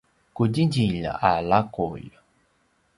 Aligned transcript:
qudjidjilj 0.35 1.03
a 1.29 1.31
laqulj 1.49 2.09